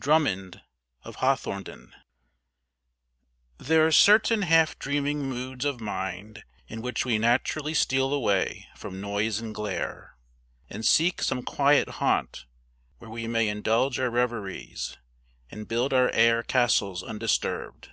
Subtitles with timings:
[0.00, 0.60] DRUMMOND
[1.04, 1.94] OF HAWTHORNDEN.
[3.58, 9.00] THERE are certain half dreaming moods of mind in which we naturally steal away from
[9.00, 10.16] noise and glare,
[10.68, 12.46] and seek some quiet haunt
[12.96, 14.96] where we may indulge our reveries
[15.48, 17.90] and build our air castles undisturbed.